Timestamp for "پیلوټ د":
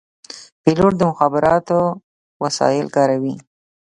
0.61-1.01